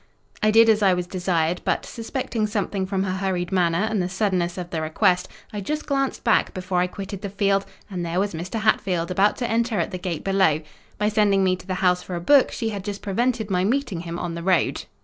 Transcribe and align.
I 0.41 0.49
did 0.49 0.67
as 0.67 0.81
I 0.81 0.95
was 0.95 1.05
desired; 1.05 1.61
but, 1.63 1.85
suspecting 1.85 2.47
something 2.47 2.87
from 2.87 3.03
her 3.03 3.17
hurried 3.17 3.51
manner 3.51 3.85
and 3.87 4.01
the 4.01 4.09
suddenness 4.09 4.57
of 4.57 4.71
the 4.71 4.81
request, 4.81 5.27
I 5.53 5.61
just 5.61 5.85
glanced 5.85 6.23
back 6.23 6.55
before 6.55 6.79
I 6.79 6.87
quitted 6.87 7.21
the 7.21 7.29
field, 7.29 7.67
and 7.87 8.03
there 8.03 8.19
was 8.19 8.33
Mr. 8.33 8.61
Hatfield 8.61 9.11
about 9.11 9.37
to 9.37 9.47
enter 9.47 9.79
at 9.79 9.91
the 9.91 9.99
gate 9.99 10.23
below. 10.23 10.61
By 10.97 11.09
sending 11.09 11.43
me 11.43 11.55
to 11.55 11.67
the 11.67 11.75
house 11.85 12.01
for 12.01 12.15
a 12.15 12.19
book, 12.19 12.49
she 12.51 12.69
had 12.69 12.83
just 12.83 13.03
prevented 13.03 13.51
my 13.51 13.63
meeting 13.63 13.99
him 13.99 14.17
on 14.17 14.33
the 14.33 14.41
road. 14.41 14.85